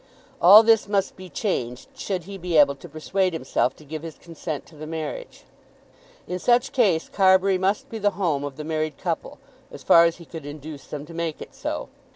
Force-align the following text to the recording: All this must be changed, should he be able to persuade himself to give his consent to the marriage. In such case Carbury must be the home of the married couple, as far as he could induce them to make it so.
All 0.41 0.63
this 0.63 0.87
must 0.87 1.15
be 1.15 1.29
changed, 1.29 1.89
should 1.95 2.23
he 2.23 2.39
be 2.39 2.57
able 2.57 2.73
to 2.73 2.89
persuade 2.89 3.33
himself 3.33 3.75
to 3.75 3.85
give 3.85 4.01
his 4.01 4.17
consent 4.17 4.65
to 4.65 4.75
the 4.75 4.87
marriage. 4.87 5.43
In 6.27 6.39
such 6.39 6.71
case 6.71 7.07
Carbury 7.07 7.59
must 7.59 7.87
be 7.87 7.99
the 7.99 8.09
home 8.17 8.43
of 8.43 8.57
the 8.57 8.63
married 8.63 8.97
couple, 8.97 9.37
as 9.71 9.83
far 9.83 10.05
as 10.05 10.17
he 10.17 10.25
could 10.25 10.47
induce 10.47 10.87
them 10.87 11.05
to 11.05 11.13
make 11.13 11.39
it 11.39 11.53
so. 11.53 11.87